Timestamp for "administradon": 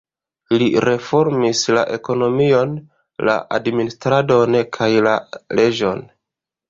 3.59-4.59